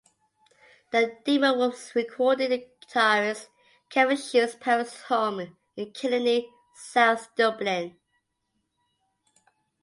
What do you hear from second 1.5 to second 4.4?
was recorded in guitarist Kevin